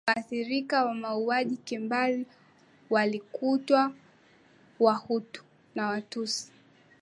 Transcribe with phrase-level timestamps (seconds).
[0.07, 2.25] waathirika wa mauaji ya kimbari
[2.89, 3.93] walikuwa
[4.79, 5.43] wahutu
[5.75, 6.51] na watsi